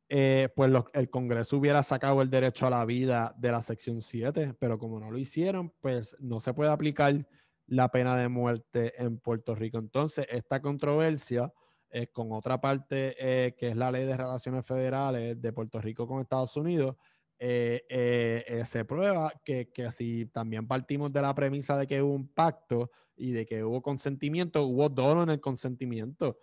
[0.10, 4.56] eh, pues el Congreso hubiera sacado el derecho a la vida de la sección 7,
[4.60, 7.28] pero como no lo hicieron, pues no se puede aplicar
[7.66, 9.78] la pena de muerte en Puerto Rico.
[9.78, 11.52] Entonces, esta controversia
[11.90, 16.08] eh, con otra parte eh, que es la ley de relaciones federales de Puerto Rico
[16.08, 16.96] con Estados Unidos,
[17.40, 22.90] se prueba que, que si también partimos de la premisa de que hubo un pacto
[23.16, 26.40] y de que hubo consentimiento, hubo dolo en el consentimiento.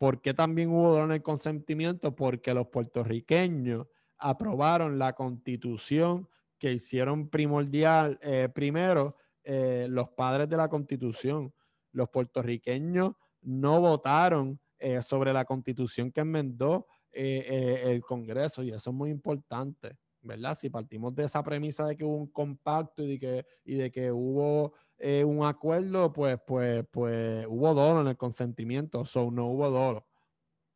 [0.00, 2.16] ¿Por qué también hubo dolor en el consentimiento?
[2.16, 3.86] Porque los puertorriqueños
[4.16, 6.26] aprobaron la constitución
[6.58, 11.52] que hicieron primordial eh, primero eh, los padres de la constitución.
[11.92, 18.96] Los puertorriqueños no votaron eh, sobre la constitución que enmendó el Congreso y eso es
[18.96, 19.98] muy importante.
[20.22, 20.56] ¿verdad?
[20.58, 23.90] Si partimos de esa premisa de que hubo un compacto y de que, y de
[23.90, 29.46] que hubo eh, un acuerdo, pues, pues, pues hubo dolo en el consentimiento, so no
[29.46, 30.06] hubo dolo,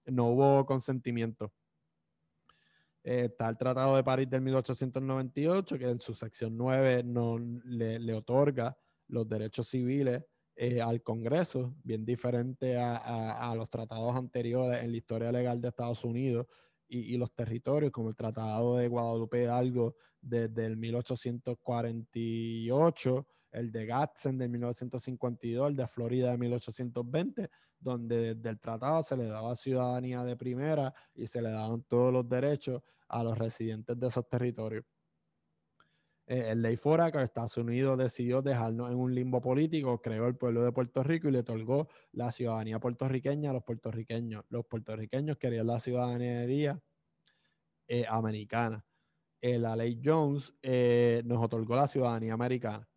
[0.06, 1.52] no hubo consentimiento.
[3.02, 8.14] Eh, está el Tratado de París del 1898, que en su sección 9 no, le,
[8.14, 8.74] otorga
[9.08, 10.24] los derechos civiles
[10.56, 15.68] eh, al Congreso, bien diferente a, a, los tratados anteriores en la historia legal de
[15.68, 16.46] Estados Unidos,
[16.88, 24.36] y, los territorios, como el Tratado de Guadalupe Hidalgo desde el 1848, el de Gadsden
[24.36, 30.24] de 1952, el de Florida de 1820, donde desde el tratado se le daba ciudadanía
[30.24, 34.84] de primera y se le daban todos los derechos a los residentes de esos territorios.
[36.26, 40.36] Eh, el ley fora que Estados Unidos decidió dejarnos en un limbo político, creó el
[40.36, 44.44] pueblo de Puerto Rico y le otorgó la ciudadanía puertorriqueña a los puertorriqueños.
[44.48, 46.80] Los puertorriqueños querían la ciudadanía
[47.86, 48.84] eh, americana.
[49.40, 50.54] Eh, la ley Jones
[51.24, 52.88] nos otorgó la ciudadanía americana.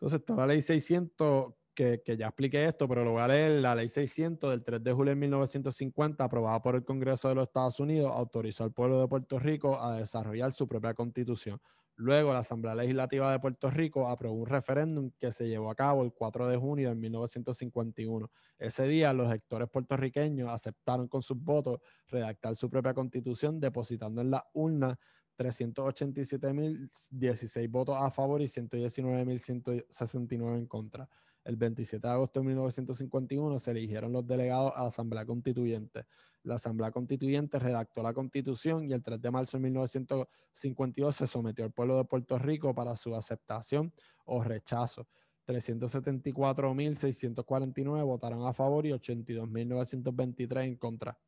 [0.00, 3.60] Entonces está la ley 600, que, que, ya expliqué esto, pero lo voy a leer.
[3.60, 7.48] La ley 600 del 3 de julio de 1950, aprobada por el Congreso de los
[7.48, 11.60] Estados Unidos, autorizó al pueblo de Puerto Rico a desarrollar su propia constitución.
[11.96, 16.04] Luego, la Asamblea Legislativa de Puerto Rico aprobó un referéndum que se llevó a cabo
[16.04, 18.30] el 4 de junio de 1951.
[18.56, 24.30] Ese día, los electores puertorriqueños aceptaron con sus votos redactar su propia constitución, depositando en
[24.30, 24.96] la urna
[25.38, 31.08] 387.016 votos a favor y 119.169 en contra.
[31.44, 36.04] El 27 de agosto de 1951 se eligieron los delegados a la Asamblea Constituyente
[36.48, 41.64] la Asamblea Constituyente redactó la Constitución y el 3 de marzo de 1952 se sometió
[41.64, 43.92] al pueblo de Puerto Rico para su aceptación
[44.24, 45.06] o rechazo.
[45.46, 51.18] 374.649 votaron a favor y 82.923 en contra.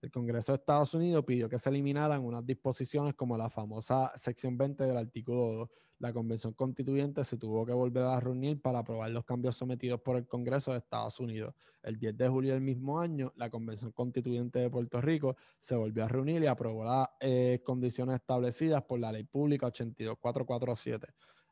[0.00, 4.56] El Congreso de Estados Unidos pidió que se eliminaran unas disposiciones como la famosa sección
[4.56, 5.68] 20 del artículo 2.
[5.98, 10.16] La Convención Constituyente se tuvo que volver a reunir para aprobar los cambios sometidos por
[10.16, 11.52] el Congreso de Estados Unidos.
[11.82, 16.04] El 10 de julio del mismo año, la Convención Constituyente de Puerto Rico se volvió
[16.04, 21.08] a reunir y aprobó las eh, condiciones establecidas por la Ley Pública 82447.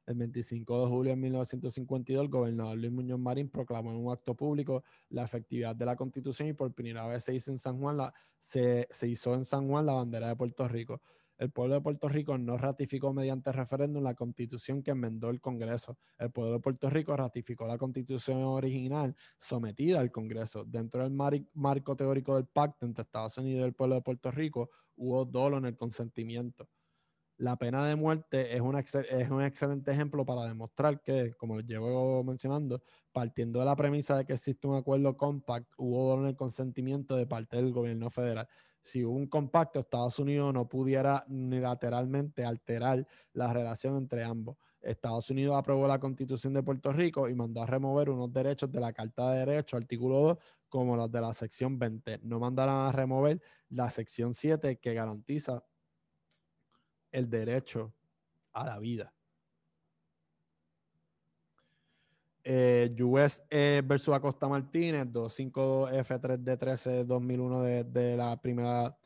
[0.06, 4.34] El 25 de julio de 1952, el gobernador Luis Muñoz Marín proclamó en un acto
[4.34, 7.96] público la efectividad de la Constitución y por primera vez se hizo en San Juan
[7.96, 11.00] la, se, se hizo en San Juan la bandera de Puerto Rico
[11.38, 15.98] el pueblo de Puerto Rico no ratificó mediante referéndum la constitución que enmendó el Congreso.
[16.18, 20.64] El pueblo de Puerto Rico ratificó la constitución original sometida al Congreso.
[20.64, 21.12] Dentro del
[21.52, 25.58] marco teórico del pacto entre Estados Unidos y el pueblo de Puerto Rico hubo dolo
[25.58, 26.68] en el consentimiento.
[27.38, 28.62] La pena de muerte es,
[29.10, 32.82] es un excelente ejemplo para demostrar que, como les llevo mencionando,
[33.12, 37.16] partiendo de la premisa de que existe un acuerdo compact, hubo dolo en el consentimiento
[37.16, 38.48] de parte del gobierno federal
[38.86, 44.56] si hubo un compacto, Estados Unidos no pudiera unilateralmente alterar la relación entre ambos.
[44.80, 48.78] Estados Unidos aprobó la constitución de Puerto Rico y mandó a remover unos derechos de
[48.78, 52.20] la Carta de Derechos, artículo 2, como los de la sección 20.
[52.22, 55.64] No mandaron a remover la sección 7 que garantiza
[57.12, 57.92] el derecho
[58.52, 59.12] a la vida.
[62.48, 68.96] eh, US eh, versus Acosta Martínez, 252 F3D13 2001 de, de, la primera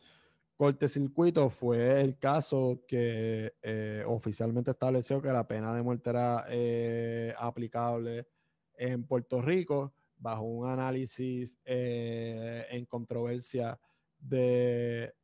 [0.58, 6.44] corte circuito, fue el caso que eh, oficialmente estableció que la pena de muerte era
[6.50, 8.28] eh, aplicable
[8.76, 13.80] en Puerto Rico bajo un análisis en controversia
[14.18, 15.14] de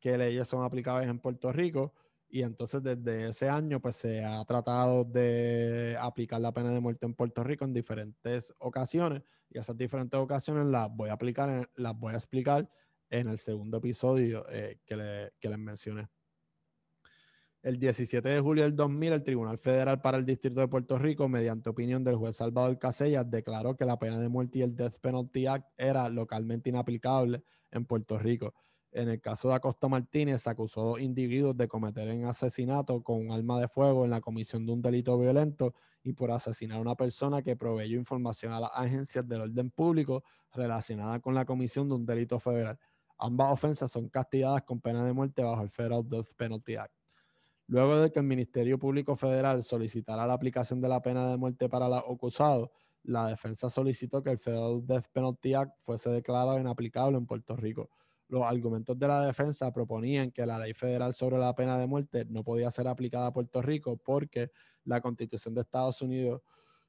[0.00, 1.92] qué leyes son aplicables en Puerto Rico
[2.30, 7.06] y entonces desde ese año pues se ha tratado de aplicar la pena de muerte
[7.06, 11.98] en Puerto Rico en diferentes ocasiones y esas diferentes ocasiones las voy a aplicar, las
[11.98, 12.68] voy a explicar
[13.10, 14.96] en el segundo episodio eh, que,
[15.48, 16.08] les mencioné.
[17.62, 21.28] El 17 de julio del 2000, el Tribunal Federal para el Distrito de Puerto Rico,
[21.28, 24.98] mediante opinión del juez Salvador Casellas, declaró que la pena de muerte y el Death
[25.00, 28.54] Penalty Act era localmente inaplicable en Puerto Rico.
[28.90, 33.02] En el caso de Acosta Martínez, se acusó a dos individuos de cometer un asesinato
[33.02, 36.78] con un arma de fuego en la comisión de un delito violento y por asesinar
[36.78, 40.24] a una persona que proveyó información a las agencias del orden público
[40.54, 42.78] relacionada con la comisión de un delito federal.
[43.18, 46.94] Ambas ofensas son castigadas con pena de muerte bajo el Federal Death Penalty Act.
[47.66, 51.68] Luego de que el Ministerio Público Federal solicitara la aplicación de la pena de muerte
[51.68, 52.70] para los acusados,
[53.02, 57.90] la defensa solicitó que el Federal Death Penalty Act fuese declarado inaplicable en Puerto Rico
[58.28, 62.26] los argumentos de la defensa proponían que la ley federal sobre la pena de muerte
[62.26, 64.50] no podía ser aplicada a Puerto Rico porque
[64.84, 66.42] la constitución de Estados Unidos,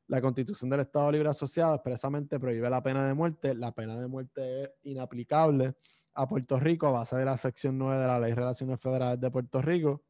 [0.08, 3.56] la constitución del Estado Libre Asociado expresamente prohíbe la pena de muerte.
[3.56, 5.76] La pena de muerte es inaplicable
[6.14, 9.20] a Puerto Rico a base de la sección 9 de la Ley de Relaciones Federales
[9.22, 10.04] de Puerto Rico,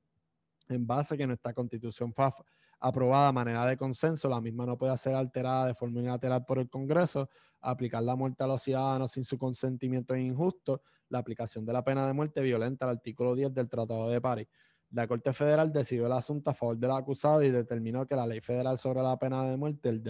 [0.67, 2.31] en base a que nuestra constitución fue
[2.79, 6.59] aprobada a manera de consenso, la misma no puede ser alterada de forma unilateral por
[6.59, 7.29] el Congreso,
[7.61, 11.83] aplicar la muerte a los ciudadanos sin su consentimiento es injusto, la aplicación de la
[11.83, 14.47] pena de muerte violenta al artículo 10 del Tratado de París.
[14.91, 18.41] La Corte Federal decidió el asunto a favor del acusado y determinó que la ley
[18.41, 20.01] federal sobre la pena de muerte, el,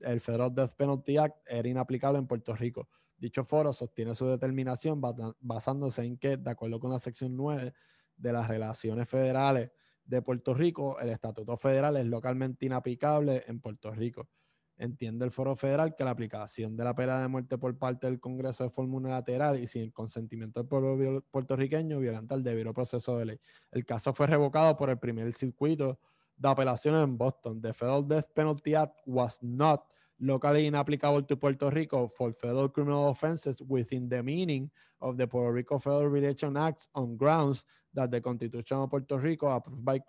[0.00, 2.88] el Federal Death Penalty Act, era inaplicable en Puerto Rico.
[3.16, 5.00] Dicho foro sostiene su determinación
[5.40, 7.72] basándose en que, de acuerdo con la sección 9
[8.16, 9.70] de las relaciones federales
[10.04, 14.28] de Puerto Rico, el Estatuto Federal es localmente inaplicable en Puerto Rico.
[14.76, 18.18] Entiende el Foro Federal que la aplicación de la pena de muerte por parte del
[18.18, 23.24] Congreso de forma unilateral y sin consentimiento del pueblo puertorriqueño violenta el debido proceso de
[23.24, 23.40] ley.
[23.70, 26.00] El caso fue revocado por el primer circuito
[26.36, 27.60] de apelaciones en Boston.
[27.62, 29.84] The Federal Death Penalty Act was not
[30.18, 34.70] locally inapplicable to Puerto Rico for federal criminal offenses within the meaning
[35.00, 39.48] of the Puerto Rico Federal Relation Acts on grounds that the Constitution of Puerto Rico
[39.48, 40.00] approved by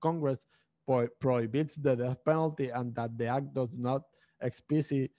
[0.00, 0.38] Congress
[1.20, 4.02] prohibits the death penalty and that the act does not
[4.42, 5.10] explicitly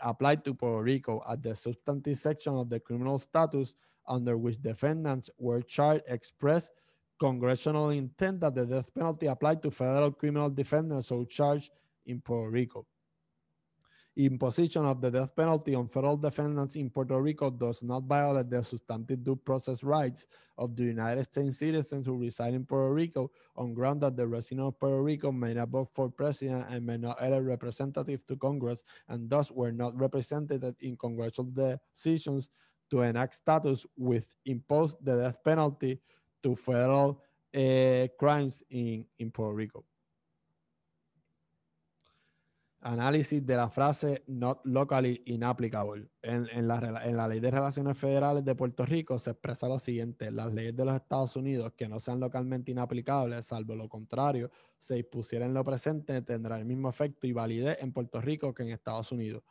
[0.00, 3.74] applied to Puerto Rico at the substantive section of the criminal status
[4.08, 6.70] under which defendants were charged express
[7.18, 11.70] congressional intent that the death penalty applied to federal criminal defendants so charged
[12.06, 12.86] in Puerto Rico
[14.16, 18.62] imposition of the death penalty on federal defendants in Puerto Rico does not violate the
[18.62, 23.74] substantive due process rights of the United States citizens who reside in Puerto Rico on
[23.74, 27.22] ground that the residents of Puerto Rico may not vote for president and may not
[27.22, 32.48] elect representative to Congress and thus were not represented in congressional decisions
[32.90, 36.00] to enact status with impose the death penalty
[36.42, 37.22] to federal
[37.54, 39.84] uh, crimes in, in Puerto Rico.
[42.86, 46.08] Análisis de la frase not locally inapplicable.
[46.22, 50.76] En, la, ley de relaciones federales de Puerto Rico se expresa lo siguiente, las leyes
[50.76, 55.54] de los Estados Unidos que no sean localmente inaplicables, salvo lo contrario, se dispusieran en
[55.54, 59.42] lo presente, tendrá el mismo efecto y validez en Puerto Rico que en Estados Unidos.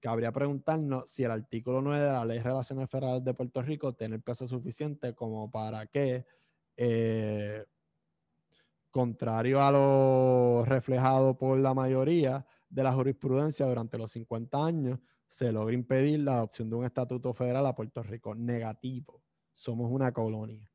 [0.00, 3.94] Cabría preguntarnos si el artículo 9 de la ley de relaciones federales de Puerto Rico
[3.94, 6.24] tiene el peso suficiente como para que...
[6.76, 7.64] Eh,
[8.90, 15.52] contrario a lo reflejado por la mayoría de la jurisprudencia durante los 50 años, se
[15.52, 18.34] logra impedir la adopción de un estatuto federal a Puerto Rico.
[18.34, 19.22] Negativo.
[19.54, 20.70] Somos una colonia.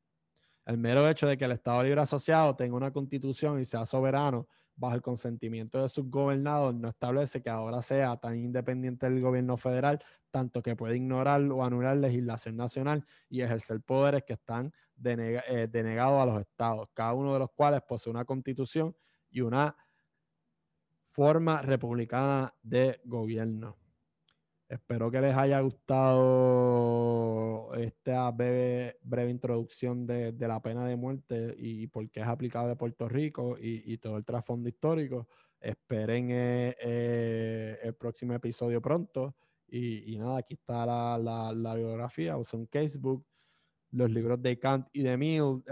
[0.64, 4.48] El mero hecho de que el Estado Libre Asociado tenga una constitución y sea soberano
[4.76, 9.56] bajo el consentimiento de sus gobernados no establece que ahora sea tan independiente del gobierno
[9.56, 14.72] federal, tanto que puede ignorar o anular legislación nacional y ejercer poderes que están
[15.04, 18.96] eh, denegados a los estados, cada uno de los cuales posee una constitución
[19.30, 19.76] y una
[21.14, 23.76] forma republicana de gobierno.
[24.68, 32.10] Espero que les haya gustado esta breve, introducción de, la pena de muerte y, por
[32.10, 35.28] qué es aplicable en Puerto Rico y, todo el trasfondo histórico.
[35.60, 39.36] Esperen eh, eh, el próximo episodio pronto.
[39.68, 40.84] Y, nada, aquí está
[41.18, 43.24] la, biografía, o sea, un casebook,
[43.92, 45.62] los libros de Kant y de Mill,